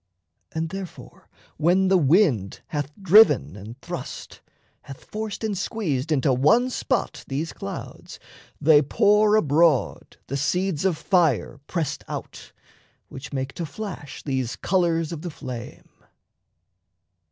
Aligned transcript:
And 0.51 0.69
therefore, 0.69 1.29
when 1.57 1.87
the 1.87 1.97
wind 1.99 2.61
hath 2.69 2.89
driven 2.99 3.55
and 3.55 3.79
thrust, 3.81 4.41
Hath 4.81 5.03
forced 5.05 5.43
and 5.43 5.55
squeezed 5.55 6.11
into 6.11 6.33
one 6.33 6.71
spot 6.71 7.23
these 7.27 7.53
clouds, 7.53 8.17
They 8.59 8.81
pour 8.81 9.35
abroad 9.35 10.17
the 10.25 10.37
seeds 10.37 10.85
of 10.85 10.97
fire 10.97 11.59
pressed 11.67 12.03
out, 12.07 12.51
Which 13.09 13.31
make 13.31 13.53
to 13.53 13.65
flash 13.67 14.23
these 14.23 14.55
colours 14.55 15.11
of 15.11 15.21
the 15.21 15.29
flame. 15.29 15.89